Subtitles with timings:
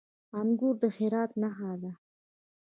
[0.39, 1.91] انګور د هرات نښه ده.